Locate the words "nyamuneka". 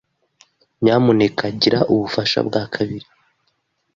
0.81-1.45